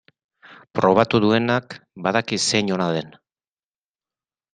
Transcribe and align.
Probatu 0.77 1.19
duenak 1.25 1.75
badaki 2.07 2.39
zein 2.47 2.73
ona 2.77 2.87
den. 2.97 3.13